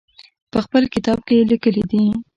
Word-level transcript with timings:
په 0.51 0.59
خپل 0.65 0.83
کتاب 0.93 1.19
کې 1.27 1.33
یې 1.39 1.43
لیکلي 1.51 1.83
دي. 1.91 2.03